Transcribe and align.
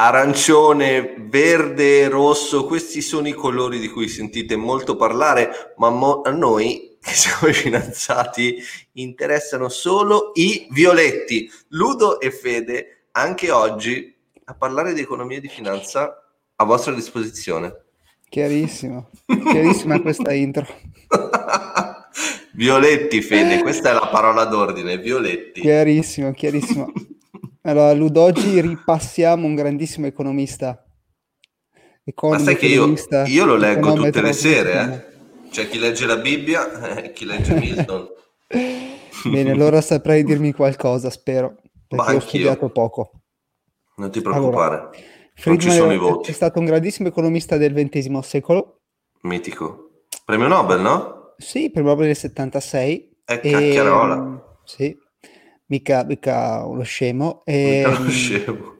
arancione, 0.00 1.16
verde, 1.28 2.08
rosso, 2.08 2.66
questi 2.66 3.00
sono 3.00 3.26
i 3.26 3.32
colori 3.32 3.80
di 3.80 3.88
cui 3.88 4.06
sentite 4.06 4.54
molto 4.54 4.94
parlare, 4.94 5.74
ma 5.78 5.90
mo- 5.90 6.20
a 6.20 6.30
noi 6.30 6.96
che 7.00 7.14
siamo 7.14 7.48
i 7.48 7.52
finanziati 7.52 8.62
interessano 8.92 9.68
solo 9.68 10.30
i 10.34 10.68
violetti. 10.70 11.50
Ludo 11.70 12.20
e 12.20 12.30
Fede, 12.30 13.06
anche 13.12 13.50
oggi 13.50 14.14
a 14.44 14.54
parlare 14.54 14.94
di 14.94 15.00
economia 15.00 15.38
e 15.38 15.40
di 15.40 15.48
finanza 15.48 16.22
a 16.54 16.64
vostra 16.64 16.92
disposizione. 16.94 17.86
Chiarissimo, 18.28 19.10
chiarissima 19.26 20.00
questa 20.00 20.30
intro. 20.32 20.66
violetti, 22.52 23.20
Fede, 23.20 23.62
questa 23.62 23.90
è 23.90 23.92
la 23.94 24.08
parola 24.12 24.44
d'ordine, 24.44 24.96
violetti. 24.98 25.60
Chiarissimo, 25.60 26.30
chiarissimo. 26.32 26.92
Allora, 27.68 27.92
Ludo, 27.92 28.22
oggi 28.22 28.58
ripassiamo 28.62 29.46
un 29.46 29.54
grandissimo 29.54 30.06
economista. 30.06 30.82
Economy, 32.02 32.38
Ma 32.38 32.44
sai 32.46 32.56
che 32.56 32.64
io, 32.66 32.94
io 33.26 33.44
lo 33.44 33.56
leggo 33.56 33.92
tutte 33.92 34.22
le 34.22 34.32
sere, 34.32 34.80
eh? 34.80 35.50
C'è 35.50 35.68
chi 35.68 35.78
legge 35.78 36.06
la 36.06 36.16
Bibbia 36.16 36.96
e 36.96 37.12
chi 37.12 37.26
legge 37.26 37.52
Milton. 37.52 38.08
Bene, 39.30 39.50
allora 39.50 39.82
saprai 39.82 40.24
dirmi 40.24 40.52
qualcosa, 40.52 41.10
spero, 41.10 41.60
perché 41.86 42.14
ho 42.14 42.20
studiato 42.20 42.70
poco. 42.70 43.10
Non 43.96 44.10
ti 44.10 44.22
preoccupare. 44.22 44.76
Allora, 44.76 44.90
Friedman 45.34 46.22
è 46.24 46.32
stato 46.32 46.60
un 46.60 46.64
grandissimo 46.64 47.08
economista 47.08 47.58
del 47.58 47.74
XX 47.74 48.18
secolo. 48.20 48.80
Mitico. 49.22 50.04
Premio 50.24 50.48
Nobel, 50.48 50.80
no? 50.80 51.34
Sì, 51.36 51.70
premio 51.70 51.90
Nobel 51.90 52.06
del 52.06 52.16
76. 52.16 53.18
È 53.26 53.38
cacchiarola. 53.38 54.56
Sì, 54.64 54.96
mica, 55.68 56.04
mica 56.04 56.66
uno 56.66 56.82
scemo. 56.82 57.42
E, 57.44 57.84
mica 57.86 57.88
uno 57.88 58.08
ehm, 58.08 58.10
scemo. 58.10 58.76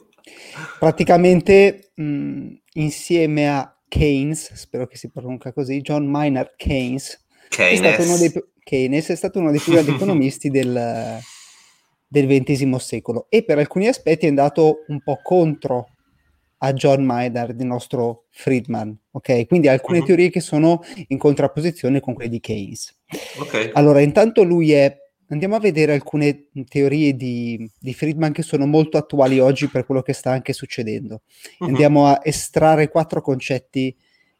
Praticamente 0.78 1.90
mh, 1.94 2.54
insieme 2.74 3.48
a 3.48 3.72
Keynes, 3.88 4.52
spero 4.52 4.86
che 4.86 4.96
si 4.96 5.10
pronunca 5.10 5.52
così, 5.52 5.80
John 5.80 6.06
Maynard 6.06 6.54
Keynes, 6.56 7.24
Keynes. 7.48 7.80
È, 7.80 8.02
stato 8.02 8.18
dei, 8.18 8.44
Keynes 8.62 9.08
è 9.08 9.14
stato 9.16 9.38
uno 9.38 9.50
dei 9.50 9.60
più 9.60 9.72
grandi 9.72 9.92
economisti 9.96 10.50
del, 10.50 11.18
del 12.06 12.26
XX 12.26 12.74
secolo 12.76 13.26
e 13.30 13.42
per 13.44 13.58
alcuni 13.58 13.88
aspetti 13.88 14.26
è 14.26 14.28
andato 14.28 14.84
un 14.88 15.00
po' 15.02 15.20
contro 15.22 15.88
a 16.58 16.72
John 16.72 17.04
Maynard, 17.04 17.58
il 17.58 17.66
nostro 17.66 18.24
Friedman, 18.30 18.96
ok? 19.12 19.46
Quindi 19.46 19.68
alcune 19.68 19.98
uh-huh. 19.98 20.06
teorie 20.06 20.30
che 20.30 20.40
sono 20.40 20.80
in 21.08 21.18
contrapposizione 21.18 22.00
con 22.00 22.14
quelle 22.14 22.30
di 22.30 22.40
Keynes. 22.40 22.98
Okay. 23.40 23.70
Allora, 23.74 24.00
intanto 24.00 24.42
lui 24.42 24.72
è... 24.72 25.06
Andiamo 25.30 25.56
a 25.56 25.60
vedere 25.60 25.92
alcune 25.92 26.48
teorie 26.68 27.14
di, 27.14 27.70
di, 27.78 27.92
Friedman 27.92 28.32
che 28.32 28.42
sono 28.42 28.66
molto 28.66 28.96
attuali 28.96 29.38
oggi 29.38 29.68
per 29.68 29.84
quello 29.84 30.00
che 30.00 30.14
sta 30.14 30.30
anche 30.30 30.52
succedendo. 30.52 31.22
Uh-huh. 31.58 31.68
Andiamo 31.68 32.06
a 32.06 32.20
estrarre 32.22 32.88
quattro 32.88 33.20
concetti 33.20 33.94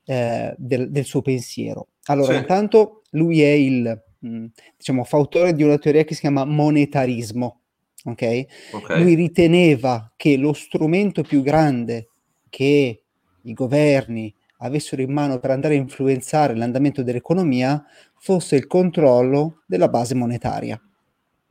eh, 0.05 0.55
del, 0.57 0.91
del, 0.91 1.05
suo 1.05 1.21
pensiero. 1.21 1.89
Allora, 2.05 2.33
sì. 2.33 2.39
intanto 2.39 3.03
lui 3.11 3.43
è 3.43 3.51
il, 3.51 4.03
mh, 4.19 4.29
mm, 4.29 4.47
diciamo, 4.79 5.05
fautore 5.05 5.53
di 5.53 5.63
una 5.63 5.77
teoria 5.77 6.05
che 6.05 6.15
si 6.15 6.21
chiama 6.21 6.45
monetarismo, 6.45 7.61
Okay? 8.05 8.47
ok? 8.73 8.97
Lui 9.01 9.15
riteneva 9.15 10.13
che 10.17 10.37
lo 10.37 10.53
strumento 10.53 11.23
più 11.23 11.43
grande 11.43 12.09
che 12.49 13.03
i 13.43 13.53
governi 13.53 14.35
avessero 14.59 15.03
in 15.03 15.13
mano 15.13 15.39
per 15.39 15.51
andare 15.51 15.75
a 15.75 15.79
influenzare 15.79 16.55
l'andamento 16.55 17.03
dell'economia 17.03 17.85
fosse 18.17 18.57
il 18.57 18.67
controllo 18.67 19.63
della 19.67 19.89
base 19.89 20.15
monetaria. 20.15 20.81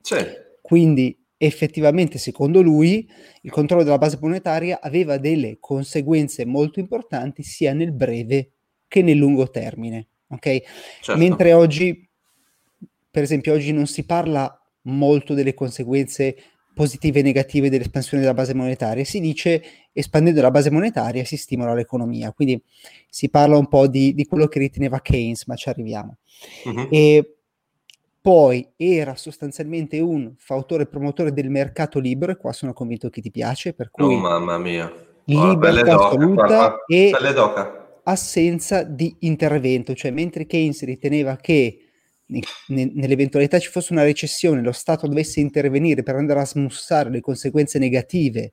Sì. 0.02 0.16
Quindi 0.61 1.17
effettivamente, 1.38 2.17
secondo 2.17 2.61
lui, 2.61 3.08
il 3.41 3.52
controllo 3.52 3.83
della 3.83 3.97
base 3.97 4.17
monetaria 4.19 4.80
aveva 4.81 5.17
delle 5.17 5.58
conseguenze 5.59 6.45
molto 6.45 6.80
importanti 6.80 7.44
sia 7.44 7.73
nel 7.73 7.94
breve 7.94 8.52
che 8.88 9.02
nel 9.02 9.17
lungo 9.17 9.50
termine. 9.50 10.08
Okay? 10.28 10.63
Certo. 11.01 11.19
Mentre 11.19 11.53
oggi, 11.53 12.09
per 13.09 13.23
esempio, 13.23 13.53
oggi 13.53 13.72
non 13.72 13.88
si 13.88 14.06
parla 14.06 14.51
molto 14.84 15.34
delle 15.34 15.53
conseguenze 15.53 16.35
positive 16.78 17.20
e 17.20 17.24
negative 17.24 17.72
dell'espansione 17.72 18.22
della 18.22 18.36
base 18.36 18.54
monetaria. 18.54 19.04
Si 19.04 19.20
dice 19.20 19.64
espandendo 19.92 20.42
la 20.42 20.52
base 20.52 20.70
monetaria 20.70 21.26
si 21.26 21.36
stimola 21.36 21.74
l'economia, 21.74 22.32
quindi 22.32 22.62
si 23.10 23.30
parla 23.30 23.58
un 23.58 23.68
po' 23.68 23.88
di, 23.88 24.14
di 24.14 24.28
quello 24.28 24.48
che 24.48 24.60
riteneva 24.60 25.02
Keynes, 25.02 25.48
ma 25.48 25.56
ci 25.56 25.70
arriviamo. 25.70 26.18
Uh-huh. 26.66 26.88
E 26.92 27.38
poi 28.22 28.70
era 28.76 29.16
sostanzialmente 29.16 30.00
un 30.00 30.34
fautore 30.38 30.84
e 30.84 30.88
promotore 30.88 31.34
del 31.34 31.50
mercato 31.50 31.98
libero, 31.98 32.32
e 32.32 32.38
qua 32.38 32.54
sono 32.54 32.74
convinto 32.74 33.09
che 33.09 33.22
ti 33.22 33.32
piace, 33.32 33.74
per 33.74 33.90
cui... 33.90 34.14
Oh 34.14 34.20
mamma 34.20 34.59
mia! 34.59 34.94
Libertà 35.26 35.98
oh, 35.98 36.08
assoluta 36.08 36.76
e 36.88 37.12
assenza 38.04 38.84
di 38.84 39.16
intervento, 39.20 39.94
cioè 39.96 40.12
mentre 40.12 40.46
Keynes 40.46 40.84
riteneva 40.84 41.36
che 41.38 41.87
nell'eventualità 42.68 43.58
ci 43.58 43.70
fosse 43.70 43.94
una 43.94 44.04
recessione, 44.04 44.62
lo 44.62 44.74
Stato 44.74 45.08
dovesse 45.08 45.40
intervenire 45.40 46.04
per 46.04 46.16
andare 46.16 46.42
a 46.42 46.46
smussare 46.46 47.10
le 47.10 47.22
conseguenze 47.22 47.80
negative 47.80 48.52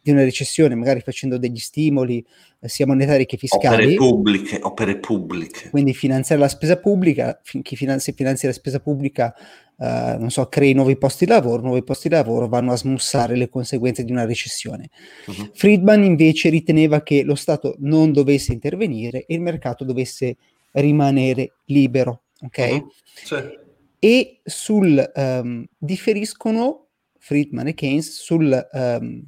di 0.00 0.12
una 0.12 0.22
recessione, 0.22 0.76
magari 0.76 1.00
facendo 1.00 1.36
degli 1.36 1.58
stimoli 1.58 2.24
eh, 2.60 2.68
sia 2.68 2.86
monetari 2.86 3.26
che 3.26 3.36
fiscali. 3.36 3.82
Opere 3.82 3.94
pubbliche, 3.96 4.58
opere 4.62 4.98
pubbliche. 4.98 5.70
Quindi 5.70 5.94
finanziare 5.94 6.40
la 6.40 6.46
spesa 6.46 6.78
pubblica, 6.78 7.40
chi 7.42 7.74
finanzia, 7.74 8.12
finanzia 8.12 8.48
la 8.48 8.54
spesa 8.54 8.78
pubblica, 8.78 9.34
eh, 9.76 10.16
non 10.16 10.30
so, 10.30 10.46
crei 10.46 10.74
nuovi 10.74 10.96
posti 10.96 11.24
di 11.24 11.32
lavoro, 11.32 11.62
nuovi 11.62 11.82
posti 11.82 12.08
di 12.08 12.14
lavoro 12.14 12.46
vanno 12.46 12.70
a 12.70 12.76
smussare 12.76 13.34
le 13.34 13.48
conseguenze 13.48 14.04
di 14.04 14.12
una 14.12 14.24
recessione. 14.24 14.90
Uh-huh. 15.26 15.50
Friedman 15.52 16.04
invece 16.04 16.50
riteneva 16.50 17.02
che 17.02 17.24
lo 17.24 17.34
Stato 17.34 17.74
non 17.80 18.12
dovesse 18.12 18.52
intervenire 18.52 19.24
e 19.26 19.34
il 19.34 19.40
mercato 19.40 19.82
dovesse 19.82 20.36
rimanere 20.70 21.54
libero 21.64 22.20
ok? 22.40 22.68
Uh-huh. 22.70 22.90
Sì. 23.24 23.64
E 23.98 24.40
sul 24.44 25.12
um, 25.14 25.64
differiscono 25.78 26.88
Friedman 27.18 27.68
e 27.68 27.74
Keynes 27.74 28.20
sul, 28.20 28.68
um, 28.72 29.22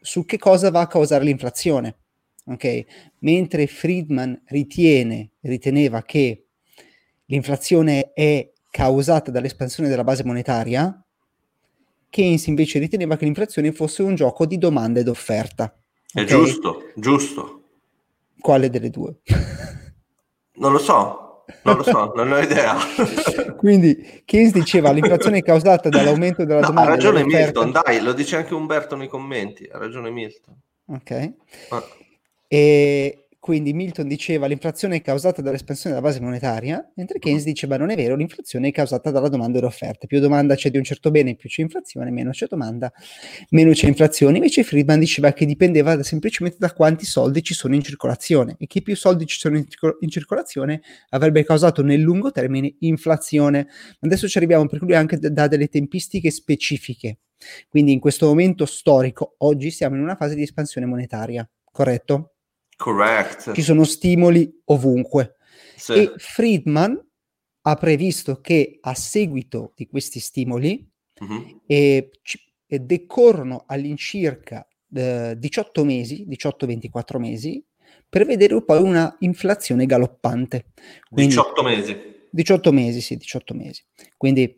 su 0.00 0.24
che 0.24 0.38
cosa 0.38 0.70
va 0.70 0.82
a 0.82 0.86
causare 0.86 1.24
l'inflazione. 1.24 1.96
Ok? 2.46 2.84
Mentre 3.20 3.66
Friedman 3.66 4.40
ritiene, 4.46 5.32
riteneva 5.40 6.02
che 6.02 6.46
l'inflazione 7.26 8.12
è 8.12 8.52
causata 8.70 9.30
dall'espansione 9.30 9.88
della 9.88 10.04
base 10.04 10.24
monetaria, 10.24 11.04
Keynes 12.10 12.46
invece 12.46 12.78
riteneva 12.78 13.16
che 13.16 13.24
l'inflazione 13.24 13.72
fosse 13.72 14.02
un 14.02 14.14
gioco 14.14 14.46
di 14.46 14.58
domanda 14.58 15.00
ed 15.00 15.08
offerta. 15.08 15.76
È 16.12 16.22
giusto, 16.22 16.92
giusto. 16.94 17.62
Quale 18.38 18.70
delle 18.70 18.90
due? 18.90 19.20
non 20.56 20.70
lo 20.70 20.78
so, 20.78 21.23
non 21.62 21.76
lo 21.76 21.82
so, 21.82 22.12
non 22.14 22.32
ho 22.32 22.38
idea. 22.38 22.74
Quindi 23.56 24.22
Keynes 24.24 24.52
diceva 24.52 24.90
l'inflazione 24.90 25.38
è 25.38 25.42
causata 25.42 25.88
dall'aumento 25.88 26.44
della 26.44 26.60
no, 26.60 26.66
domanda. 26.66 26.90
Ha 26.90 26.94
ragione 26.94 27.24
Milton, 27.24 27.72
dai, 27.72 28.00
lo 28.00 28.12
dice 28.12 28.36
anche 28.36 28.54
Umberto 28.54 28.96
nei 28.96 29.08
commenti, 29.08 29.68
ha 29.70 29.78
ragione 29.78 30.10
Milton. 30.10 30.54
Ok. 30.86 31.32
Ah. 31.70 31.82
E 32.46 33.23
quindi 33.44 33.74
Milton 33.74 34.08
diceva 34.08 34.46
l'inflazione 34.46 34.96
è 34.96 35.02
causata 35.02 35.42
dall'espansione 35.42 35.94
della 35.94 36.08
base 36.08 36.18
monetaria, 36.18 36.82
mentre 36.94 37.18
Keynes 37.18 37.42
uh-huh. 37.42 37.50
diceva 37.50 37.76
non 37.76 37.90
è 37.90 37.94
vero, 37.94 38.16
l'inflazione 38.16 38.68
è 38.68 38.72
causata 38.72 39.10
dalla 39.10 39.28
domanda 39.28 39.58
e 39.58 39.60
dall'offerta. 39.60 40.06
Più 40.06 40.18
domanda 40.18 40.54
c'è 40.54 40.70
di 40.70 40.78
un 40.78 40.82
certo 40.82 41.10
bene, 41.10 41.34
più 41.34 41.50
c'è 41.50 41.60
inflazione, 41.60 42.10
meno 42.10 42.30
c'è 42.30 42.46
domanda, 42.46 42.90
meno 43.50 43.72
c'è 43.72 43.86
inflazione. 43.86 44.38
Invece 44.38 44.62
Friedman 44.62 44.98
diceva 44.98 45.34
che 45.34 45.44
dipendeva 45.44 46.02
semplicemente 46.02 46.56
da 46.58 46.72
quanti 46.72 47.04
soldi 47.04 47.42
ci 47.42 47.52
sono 47.52 47.74
in 47.74 47.82
circolazione 47.82 48.56
e 48.58 48.66
che 48.66 48.80
più 48.80 48.96
soldi 48.96 49.26
ci 49.26 49.38
sono 49.38 49.58
in, 49.58 49.66
in 50.00 50.08
circolazione 50.08 50.80
avrebbe 51.10 51.44
causato 51.44 51.82
nel 51.82 52.00
lungo 52.00 52.30
termine 52.30 52.76
inflazione. 52.78 53.66
Adesso 54.00 54.26
ci 54.26 54.38
arriviamo 54.38 54.66
per 54.68 54.78
cui 54.78 54.94
anche 54.94 55.18
da, 55.18 55.28
da 55.28 55.48
delle 55.48 55.68
tempistiche 55.68 56.30
specifiche. 56.30 57.18
Quindi 57.68 57.92
in 57.92 58.00
questo 58.00 58.24
momento 58.24 58.64
storico, 58.64 59.34
oggi 59.40 59.70
siamo 59.70 59.96
in 59.96 60.00
una 60.00 60.16
fase 60.16 60.34
di 60.34 60.44
espansione 60.44 60.86
monetaria, 60.86 61.46
corretto? 61.70 62.33
Correct. 62.76 63.52
Ci 63.52 63.62
sono 63.62 63.84
stimoli 63.84 64.60
ovunque. 64.66 65.36
Sì. 65.76 65.92
E 65.92 66.12
Friedman 66.16 67.00
ha 67.66 67.74
previsto 67.76 68.40
che 68.40 68.78
a 68.80 68.94
seguito 68.94 69.72
di 69.74 69.86
questi 69.86 70.20
stimoli 70.20 70.86
uh-huh. 71.20 71.62
eh, 71.66 72.10
ci, 72.22 72.38
eh, 72.66 72.78
decorrono 72.80 73.64
all'incirca 73.66 74.66
eh, 74.92 75.34
18 75.36 75.84
mesi, 75.84 76.26
18-24 76.28 77.18
mesi, 77.18 77.64
per 78.08 78.26
vedere 78.26 78.62
poi 78.62 78.82
una 78.82 79.14
inflazione 79.20 79.86
galoppante. 79.86 80.66
Quindi, 81.08 81.34
18 81.34 81.62
mesi. 81.62 82.12
18 82.30 82.72
mesi, 82.72 83.00
sì, 83.00 83.16
18 83.16 83.54
mesi. 83.54 83.84
Quindi 84.16 84.56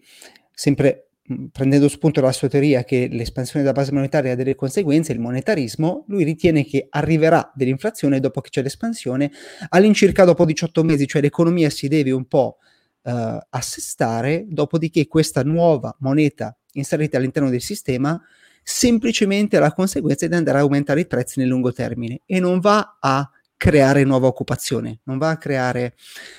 sempre 0.53 1.06
prendendo 1.51 1.89
spunto 1.89 2.21
dalla 2.21 2.33
sua 2.33 2.49
teoria 2.49 2.85
che 2.85 3.09
l'espansione 3.11 3.65
della 3.65 3.77
base 3.77 3.93
monetaria 3.93 4.33
ha 4.33 4.35
delle 4.35 4.55
conseguenze, 4.55 5.13
il 5.13 5.21
monetarismo, 5.21 6.05
lui 6.09 6.25
ritiene 6.25 6.65
che 6.65 6.87
arriverà 6.89 7.51
dell'inflazione 7.55 8.21
dopo 8.21 8.41
che 8.41 8.51
c'è 8.51 8.63
l'espansione 8.63 9.31
all'incirca 9.71 10.25
dopo 10.25 10.45
18 10.45 10.85
mesi, 10.85 11.07
cioè 11.07 11.23
l'economia 11.23 11.71
si 11.71 11.89
deve 11.89 12.13
un 12.13 12.27
po' 12.27 12.59
uh, 13.03 13.39
assestare, 13.51 14.45
dopodiché 14.49 15.07
questa 15.07 15.43
nuova 15.43 15.95
moneta 16.01 16.57
inserita 16.73 17.17
all'interno 17.17 17.51
del 17.51 17.63
sistema 17.63 18.21
semplicemente 18.63 19.61
la 19.61 19.73
conseguenza 19.73 20.27
di 20.27 20.35
andare 20.35 20.59
a 20.59 20.63
aumentare 20.63 21.01
i 21.01 21.07
prezzi 21.07 21.39
nel 21.39 21.49
lungo 21.49 21.73
termine 21.73 22.23
e 22.27 22.41
non 22.41 22.59
va 22.59 22.99
a 23.01 23.31
creare 23.57 24.05
nuova 24.05 24.27
occupazione, 24.27 25.01
non 25.05 25.19
va 25.19 25.31
a 25.31 25.39
creare, 25.39 25.95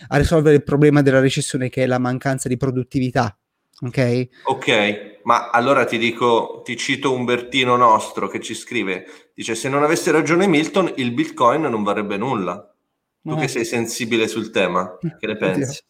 a 0.07 0.17
risolvere 0.17 0.55
il 0.55 0.63
problema 0.63 1.01
della 1.01 1.19
recessione 1.19 1.69
che 1.69 1.83
è 1.83 1.87
la 1.87 1.99
mancanza 1.99 2.47
di 2.47 2.57
produttività. 2.57 3.37
Ok? 3.79 4.29
Ok, 4.45 5.19
ma 5.23 5.49
allora 5.49 5.85
ti 5.85 5.97
dico, 5.97 6.61
ti 6.63 6.75
cito 6.75 7.13
Umbertino 7.13 7.75
nostro 7.75 8.27
che 8.27 8.39
ci 8.39 8.55
scrive, 8.55 9.31
dice 9.35 9.53
se 9.53 9.69
non 9.69 9.83
avesse 9.83 10.11
ragione 10.11 10.47
Milton 10.47 10.91
il 10.95 11.11
Bitcoin 11.11 11.61
non 11.61 11.83
varrebbe 11.83 12.17
nulla. 12.17 12.73
Tu 13.21 13.33
eh. 13.33 13.39
che 13.41 13.47
sei 13.47 13.65
sensibile 13.65 14.27
sul 14.27 14.51
tema, 14.51 14.97
che 15.19 15.27
ne 15.27 15.35
pensi? 15.37 15.83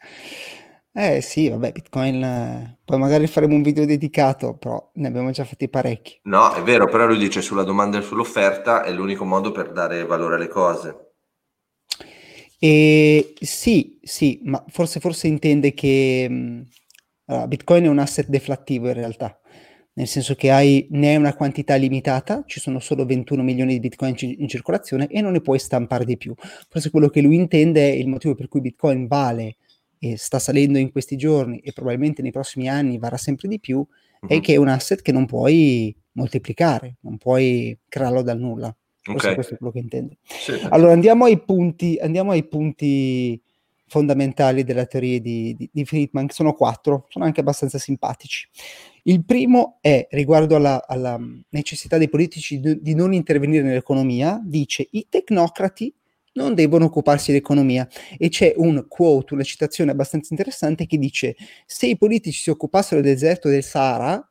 Eh 0.91 1.21
sì, 1.21 1.47
vabbè, 1.47 1.71
Bitcoin, 1.73 2.77
poi 2.83 2.97
magari 2.97 3.27
faremo 3.27 3.53
un 3.53 3.61
video 3.61 3.85
dedicato, 3.85 4.55
però 4.57 4.89
ne 4.95 5.07
abbiamo 5.07 5.29
già 5.29 5.45
fatti 5.45 5.69
parecchi. 5.69 6.19
No, 6.23 6.51
è 6.53 6.63
vero, 6.63 6.87
però 6.87 7.05
lui 7.05 7.19
dice 7.19 7.43
sulla 7.43 7.61
domanda 7.61 7.99
e 7.99 8.01
sull'offerta 8.01 8.83
è 8.83 8.91
l'unico 8.91 9.23
modo 9.23 9.51
per 9.51 9.71
dare 9.71 10.03
valore 10.05 10.35
alle 10.35 10.47
cose. 10.47 11.11
E 12.59 13.35
sì, 13.39 13.99
sì, 14.01 14.41
ma 14.45 14.65
forse, 14.69 14.99
forse 14.99 15.27
intende 15.27 15.75
che 15.75 16.27
mh, 16.27 16.63
allora, 17.27 17.47
Bitcoin 17.47 17.85
è 17.85 17.87
un 17.87 17.99
asset 17.99 18.27
deflattivo 18.27 18.87
in 18.87 18.93
realtà, 18.93 19.39
nel 19.93 20.07
senso 20.07 20.35
che 20.35 20.51
hai, 20.51 20.87
ne 20.91 21.09
hai 21.09 21.15
una 21.15 21.33
quantità 21.35 21.75
limitata, 21.75 22.43
ci 22.45 22.59
sono 22.59 22.79
solo 22.79 23.05
21 23.05 23.41
milioni 23.41 23.73
di 23.73 23.79
Bitcoin 23.79 24.15
in 24.19 24.47
circolazione 24.47 25.07
e 25.07 25.21
non 25.21 25.31
ne 25.31 25.41
puoi 25.41 25.57
stampare 25.57 26.05
di 26.05 26.17
più. 26.17 26.33
Forse 26.69 26.91
quello 26.91 27.09
che 27.09 27.21
lui 27.21 27.35
intende 27.35 27.89
è 27.89 27.93
il 27.93 28.07
motivo 28.07 28.35
per 28.35 28.47
cui 28.47 28.61
Bitcoin 28.61 29.07
vale 29.07 29.57
e 29.99 30.15
sta 30.17 30.37
salendo 30.37 30.77
in 30.77 30.91
questi 30.91 31.17
giorni 31.17 31.59
e 31.59 31.73
probabilmente 31.73 32.21
nei 32.21 32.31
prossimi 32.31 32.69
anni 32.69 32.99
varrà 32.99 33.17
sempre 33.17 33.47
di 33.47 33.59
più, 33.59 33.77
uh-huh. 33.77 34.29
è 34.29 34.39
che 34.39 34.53
è 34.53 34.57
un 34.57 34.67
asset 34.67 35.01
che 35.01 35.11
non 35.11 35.25
puoi 35.25 35.95
moltiplicare, 36.11 36.97
non 37.01 37.17
puoi 37.17 37.77
crearlo 37.89 38.21
dal 38.21 38.39
nulla. 38.39 38.75
Okay. 39.03 39.33
Questo 39.33 39.55
è 39.55 39.57
quello 39.57 39.71
che 39.71 39.79
intendo. 39.79 40.17
Sì. 40.21 40.51
Allora 40.69 40.91
andiamo 40.91 41.25
ai 41.25 41.41
punti, 41.41 41.97
andiamo 41.99 42.31
ai 42.31 42.45
punti 42.45 43.41
fondamentali 43.87 44.63
della 44.63 44.85
teoria 44.85 45.19
di, 45.19 45.55
di, 45.55 45.69
di, 45.71 45.85
Friedman, 45.85 46.27
che 46.27 46.33
sono 46.33 46.53
quattro, 46.53 47.05
sono 47.09 47.25
anche 47.25 47.39
abbastanza 47.39 47.77
simpatici. 47.77 48.47
Il 49.03 49.23
primo 49.23 49.77
è 49.81 50.07
riguardo 50.11 50.55
alla, 50.55 50.85
alla 50.85 51.19
necessità 51.49 51.97
dei 51.97 52.09
politici 52.09 52.59
di, 52.59 52.81
di, 52.81 52.93
non 52.93 53.13
intervenire 53.13 53.63
nell'economia, 53.63 54.41
dice 54.43 54.87
i 54.91 55.07
tecnocrati 55.09 55.93
non 56.33 56.53
devono 56.53 56.85
occuparsi 56.85 57.31
dell'economia 57.31 57.87
e 58.17 58.29
c'è 58.29 58.53
un 58.57 58.85
quote, 58.87 59.33
una 59.33 59.43
citazione 59.43 59.91
abbastanza 59.91 60.27
interessante 60.31 60.85
che 60.85 60.97
dice 60.97 61.35
se 61.65 61.87
i 61.87 61.97
politici 61.97 62.41
si 62.41 62.49
occupassero 62.51 63.01
del 63.01 63.13
deserto 63.13 63.49
del 63.49 63.63
Sahara, 63.63 64.29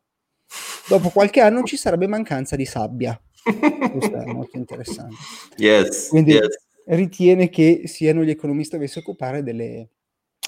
dopo 0.88 1.09
qualche 1.11 1.41
anno 1.41 1.64
ci 1.64 1.76
sarebbe 1.76 2.06
mancanza 2.06 2.55
di 2.55 2.64
sabbia. 2.64 3.20
Questo 3.43 4.17
è 4.17 4.25
molto 4.25 4.56
interessante. 4.56 5.14
Yes, 5.56 6.09
Quindi 6.09 6.32
yes. 6.32 6.66
Ritiene 6.87 7.49
che 7.49 7.83
siano 7.85 8.25
gli 8.25 8.31
economisti 8.31 8.75
a 8.75 8.79
doversi 8.79 8.99
occupare 8.99 9.43
delle, 9.43 9.91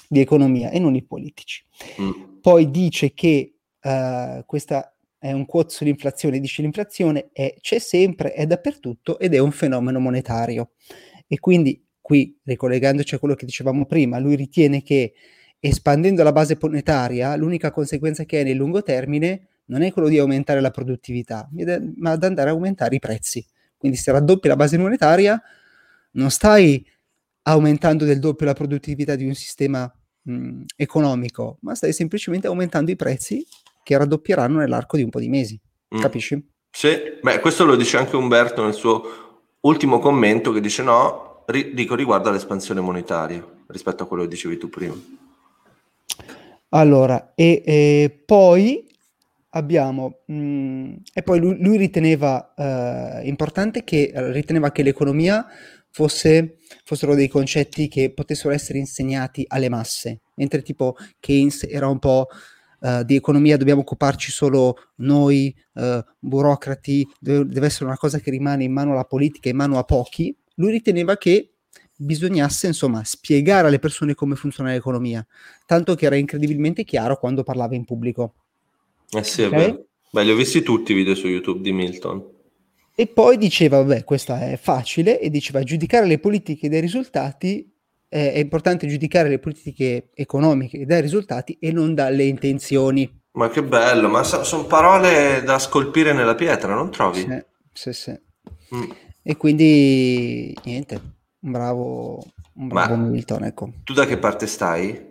di 0.07 0.19
economia 0.19 0.69
e 0.69 0.79
non 0.79 0.95
i 0.95 1.03
politici. 1.03 1.63
Mm. 2.01 2.39
Poi 2.41 2.69
dice 2.71 3.13
che 3.13 3.55
uh, 3.81 4.43
questa 4.45 4.95
è 5.17 5.31
un 5.33 5.45
quote 5.45 5.73
sull'inflazione, 5.73 6.39
dice 6.39 6.61
l'inflazione 6.61 7.29
è, 7.33 7.55
c'è 7.59 7.79
sempre, 7.79 8.33
è 8.33 8.47
dappertutto 8.47 9.19
ed 9.19 9.33
è 9.33 9.39
un 9.39 9.51
fenomeno 9.51 9.99
monetario. 9.99 10.71
E 11.27 11.39
quindi 11.39 11.83
qui, 11.99 12.35
ricollegandoci 12.43 13.15
a 13.15 13.19
quello 13.19 13.35
che 13.35 13.45
dicevamo 13.45 13.85
prima, 13.85 14.17
lui 14.17 14.35
ritiene 14.35 14.81
che 14.81 15.13
espandendo 15.59 16.23
la 16.23 16.31
base 16.31 16.57
monetaria, 16.59 17.35
l'unica 17.35 17.69
conseguenza 17.71 18.23
che 18.23 18.41
è 18.41 18.43
nel 18.43 18.55
lungo 18.55 18.81
termine 18.81 19.47
non 19.65 19.81
è 19.83 19.91
quello 19.91 20.07
di 20.07 20.17
aumentare 20.17 20.61
la 20.61 20.71
produttività, 20.71 21.47
ma 21.97 22.11
ad 22.11 22.23
andare 22.23 22.49
a 22.49 22.53
aumentare 22.53 22.95
i 22.95 22.99
prezzi. 22.99 23.45
Quindi 23.77 23.97
se 23.97 24.11
raddoppi 24.11 24.47
la 24.47 24.55
base 24.55 24.77
monetaria, 24.77 25.39
non 26.11 26.29
stai 26.29 26.85
aumentando 27.43 28.05
del 28.05 28.19
doppio 28.19 28.45
la 28.45 28.53
produttività 28.53 29.15
di 29.15 29.25
un 29.25 29.33
sistema 29.33 29.91
mh, 30.23 30.63
economico, 30.75 31.57
ma 31.61 31.75
stai 31.75 31.93
semplicemente 31.93 32.47
aumentando 32.47 32.91
i 32.91 32.95
prezzi 32.95 33.45
che 33.83 33.97
raddoppieranno 33.97 34.59
nell'arco 34.59 34.97
di 34.97 35.03
un 35.03 35.09
po' 35.09 35.19
di 35.19 35.29
mesi. 35.29 35.59
Mm. 35.95 35.99
Capisci? 35.99 36.47
Sì, 36.71 36.89
beh, 37.21 37.39
questo 37.39 37.65
lo 37.65 37.75
dice 37.75 37.97
anche 37.97 38.15
Umberto 38.15 38.63
nel 38.63 38.73
suo 38.73 39.01
ultimo 39.61 39.99
commento 39.99 40.51
che 40.51 40.61
dice 40.61 40.83
no, 40.83 41.43
ri- 41.47 41.73
dico 41.73 41.95
riguardo 41.95 42.29
all'espansione 42.29 42.79
monetaria 42.79 43.45
rispetto 43.67 44.03
a 44.03 44.07
quello 44.07 44.23
che 44.23 44.29
dicevi 44.29 44.57
tu 44.57 44.69
prima. 44.69 44.95
Allora, 46.69 47.31
e, 47.33 47.63
e 47.65 48.23
poi 48.23 48.85
abbiamo, 49.49 50.19
mh, 50.25 50.93
e 51.11 51.23
poi 51.23 51.39
lui, 51.39 51.57
lui 51.59 51.77
riteneva 51.77 52.53
uh, 52.55 53.25
importante 53.25 53.83
che 53.83 54.11
riteneva 54.31 54.71
che 54.71 54.83
l'economia 54.83 55.45
fosse, 55.91 56.57
fossero 56.83 57.15
dei 57.15 57.27
concetti 57.27 57.87
che 57.87 58.11
potessero 58.11 58.53
essere 58.53 58.79
insegnati 58.79 59.45
alle 59.47 59.69
masse, 59.69 60.21
mentre 60.35 60.61
tipo 60.61 60.95
Keynes 61.19 61.65
era 61.69 61.87
un 61.87 61.99
po' 61.99 62.27
uh, 62.79 63.03
di 63.03 63.15
economia 63.15 63.57
dobbiamo 63.57 63.81
occuparci 63.81 64.31
solo 64.31 64.75
noi, 64.97 65.53
uh, 65.73 65.99
burocrati, 66.19 67.07
deve, 67.19 67.45
deve 67.45 67.65
essere 67.65 67.85
una 67.85 67.97
cosa 67.97 68.19
che 68.19 68.31
rimane 68.31 68.63
in 68.63 68.71
mano 68.71 68.91
alla 68.91 69.05
politica, 69.05 69.49
in 69.49 69.55
mano 69.55 69.77
a 69.77 69.83
pochi, 69.83 70.35
lui 70.55 70.71
riteneva 70.71 71.17
che 71.17 71.51
bisognasse 72.01 72.67
insomma 72.67 73.03
spiegare 73.03 73.67
alle 73.67 73.79
persone 73.79 74.13
come 74.13 74.35
funziona 74.35 74.71
l'economia, 74.71 75.25
tanto 75.65 75.95
che 75.95 76.05
era 76.05 76.15
incredibilmente 76.15 76.83
chiaro 76.83 77.17
quando 77.17 77.43
parlava 77.43 77.75
in 77.75 77.83
pubblico. 77.83 78.35
Eh 79.11 79.23
sì, 79.23 79.43
okay? 79.43 79.71
beh. 79.71 79.85
beh, 80.11 80.23
li 80.23 80.31
ho 80.31 80.35
visti 80.35 80.61
tutti 80.61 80.91
i 80.93 80.95
video 80.95 81.15
su 81.15 81.27
YouTube 81.27 81.61
di 81.61 81.73
Milton. 81.73 82.37
E 82.99 83.07
poi 83.07 83.37
diceva, 83.37 83.77
vabbè, 83.77 84.03
questa 84.03 84.41
è 84.41 84.57
facile, 84.57 85.21
e 85.21 85.29
diceva, 85.29 85.63
giudicare 85.63 86.05
le 86.05 86.19
politiche 86.19 86.67
dai 86.67 86.81
risultati, 86.81 87.73
eh, 88.09 88.33
è 88.33 88.39
importante 88.39 88.87
giudicare 88.87 89.29
le 89.29 89.39
politiche 89.39 90.09
economiche 90.13 90.85
dai 90.85 90.99
risultati 90.99 91.57
e 91.61 91.71
non 91.71 91.93
dalle 91.93 92.25
intenzioni. 92.25 93.09
Ma 93.31 93.47
che 93.47 93.63
bello, 93.63 94.09
ma 94.09 94.21
so, 94.23 94.43
sono 94.43 94.65
parole 94.65 95.41
da 95.45 95.59
scolpire 95.59 96.11
nella 96.11 96.35
pietra, 96.35 96.73
non 96.73 96.91
trovi? 96.91 97.21
Sì, 97.21 97.41
sì, 97.71 97.93
sì. 97.93 98.19
Mm. 98.75 98.91
E 99.23 99.37
quindi, 99.37 100.53
niente, 100.65 101.01
un 101.39 101.51
bravo, 101.51 102.21
un 102.55 102.67
bravo 102.67 102.95
ma 102.97 103.07
Milton, 103.07 103.45
ecco. 103.45 103.71
Tu 103.85 103.93
da 103.93 104.05
che 104.05 104.17
parte 104.17 104.45
stai? 104.45 105.07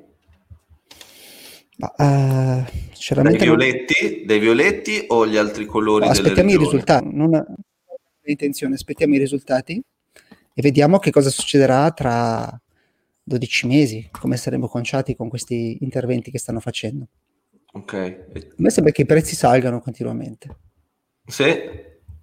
Ma, 1.78 1.94
uh, 1.96 3.22
dai 3.22 3.38
violetti, 3.38 3.94
non... 4.10 4.26
dei 4.26 4.38
violetti 4.40 5.04
o 5.08 5.26
gli 5.26 5.38
altri 5.38 5.64
colori? 5.64 6.04
No, 6.04 6.10
aspettiamo 6.10 6.50
i 6.50 6.58
risultati, 6.58 7.08
non 7.10 7.46
intenzione, 8.30 8.74
aspettiamo 8.74 9.14
i 9.14 9.18
risultati 9.18 9.80
e 10.54 10.62
vediamo 10.62 10.98
che 10.98 11.10
cosa 11.10 11.30
succederà 11.30 11.90
tra 11.92 12.60
12 13.22 13.66
mesi, 13.66 14.08
come 14.10 14.36
saremo 14.36 14.68
conciati 14.68 15.14
con 15.14 15.28
questi 15.28 15.78
interventi 15.80 16.30
che 16.30 16.38
stanno 16.38 16.60
facendo. 16.60 17.06
Ok. 17.72 17.94
A 17.94 18.54
me 18.56 18.70
sembra 18.70 18.92
che 18.92 19.02
i 19.02 19.06
prezzi 19.06 19.36
salgano 19.36 19.80
continuamente. 19.80 20.56
Sì, 21.26 21.54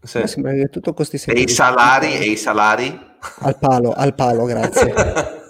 sì. 0.01 0.17
A 0.17 0.21
me 0.21 0.27
sembra 0.27 0.53
che 0.53 0.69
tutto 0.69 0.93
costi 0.93 1.17
sempre. 1.17 1.43
E 1.43 1.45
i 1.45 1.49
salari? 1.49 2.13
E 2.13 2.31
i 2.31 2.37
salari? 2.37 2.99
Al 3.39 3.57
palo, 3.57 3.91
al 3.91 4.15
palo, 4.15 4.45
grazie. 4.45 5.43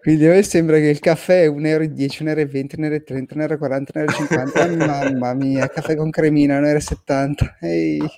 Quindi 0.00 0.26
a 0.26 0.30
me 0.30 0.42
sembra 0.42 0.78
che 0.78 0.88
il 0.88 0.98
caffè 0.98 1.42
è 1.42 1.48
1,10 1.48 1.66
euro, 1.66 1.84
1,20 1.84 2.80
euro, 2.80 2.94
1,30 2.96 3.40
euro, 3.40 3.54
1,40 3.54 3.86
euro, 3.92 4.12
1,50 4.12 4.70
euro. 4.70 4.86
Mamma 4.86 5.34
mia, 5.34 5.68
caffè 5.68 5.94
con 5.94 6.08
cremina, 6.08 6.58
1,70 6.58 7.56
euro. 7.60 8.08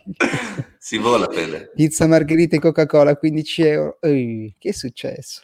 Si 0.78 0.98
vola, 0.98 1.28
Fede. 1.28 1.72
Pizza, 1.74 2.06
margherita 2.06 2.56
e 2.56 2.60
Coca-Cola, 2.60 3.16
15 3.16 3.62
euro. 3.62 3.98
Ehi, 4.00 4.54
che 4.58 4.68
è 4.68 4.72
successo? 4.72 5.42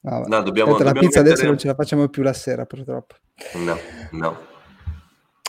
No, 0.00 0.24
no 0.26 0.42
dobbiamo, 0.42 0.72
Aspetta, 0.72 0.92
la 0.92 0.98
pizza 0.98 1.20
mettere... 1.20 1.34
adesso 1.34 1.46
non 1.46 1.58
ce 1.58 1.66
la 1.66 1.74
facciamo 1.74 2.08
più 2.08 2.22
la 2.22 2.32
sera, 2.32 2.64
purtroppo. 2.64 3.16
No, 3.54 3.78
no. 4.12 4.38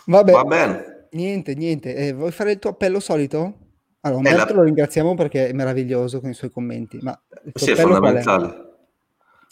Vabbè. 0.05 0.31
Va 0.31 0.43
bene. 0.43 1.07
Niente, 1.11 1.55
niente. 1.55 1.95
Eh, 1.95 2.13
vuoi 2.13 2.31
fare 2.31 2.51
il 2.51 2.59
tuo 2.59 2.71
appello 2.71 2.99
solito? 2.99 3.57
Allora, 4.01 4.19
Umberto 4.19 4.53
la... 4.53 4.59
lo 4.59 4.63
ringraziamo 4.65 5.15
perché 5.15 5.47
è 5.47 5.53
meraviglioso 5.53 6.19
con 6.19 6.29
i 6.29 6.33
suoi 6.33 6.49
commenti, 6.49 6.99
ma 7.01 7.17
il 7.45 7.51
sì, 7.55 7.71
è 7.71 7.75
fondamentale. 7.75 8.67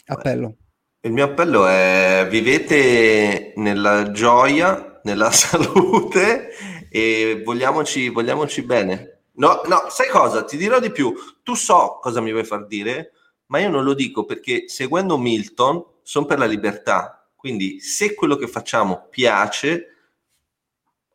Appello. 0.07 0.55
Il 1.01 1.11
mio 1.11 1.25
appello 1.25 1.67
è 1.67 2.25
vivete 2.29 3.53
nella 3.57 4.11
gioia, 4.11 4.99
nella 5.03 5.31
salute 5.31 6.49
e 6.89 7.41
vogliamoci, 7.43 8.09
vogliamoci 8.09 8.61
bene. 8.63 9.23
No, 9.33 9.61
no, 9.65 9.85
sai 9.89 10.07
cosa? 10.09 10.43
Ti 10.43 10.57
dirò 10.57 10.79
di 10.79 10.91
più. 10.91 11.13
Tu 11.43 11.53
so 11.53 11.99
cosa 12.01 12.21
mi 12.21 12.31
vuoi 12.31 12.45
far 12.45 12.65
dire, 12.67 13.11
ma 13.47 13.59
io 13.59 13.69
non 13.69 13.83
lo 13.83 13.93
dico 13.93 14.25
perché 14.25 14.67
seguendo 14.67 15.17
Milton 15.17 15.83
sono 16.01 16.25
per 16.25 16.39
la 16.39 16.45
libertà. 16.45 17.29
Quindi 17.35 17.79
se 17.81 18.15
quello 18.15 18.35
che 18.35 18.47
facciamo 18.47 19.07
piace, 19.09 19.87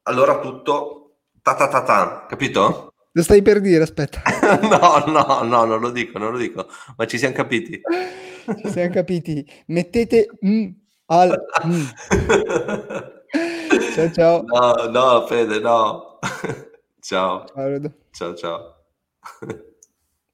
allora 0.02 0.38
tutto 0.38 1.16
ta 1.40 1.54
ta 1.54 1.68
ta 1.68 1.82
ta, 1.82 2.26
capito? 2.28 2.92
Lo 3.12 3.22
stai 3.22 3.42
per 3.42 3.60
dire, 3.60 3.82
aspetta. 3.82 4.22
no, 4.62 5.04
no, 5.06 5.42
no, 5.42 5.64
non 5.64 5.80
lo 5.80 5.90
dico, 5.90 6.18
non 6.18 6.32
lo 6.32 6.38
dico, 6.38 6.68
ma 6.96 7.06
ci 7.06 7.18
siamo 7.18 7.34
capiti. 7.34 7.80
Ci 8.62 8.68
siamo 8.70 8.92
capiti. 8.92 9.46
Mettete 9.66 10.28
mm 10.44 10.70
al 11.06 11.30
mm. 11.66 11.84
Ciao 13.94 14.10
ciao. 14.10 14.42
No, 14.42 14.88
no, 14.88 15.26
Fede, 15.26 15.60
no. 15.60 16.18
ciao. 17.00 17.44
Ciao, 17.54 17.78
ciao. 18.12 18.34
ciao. 18.34 19.66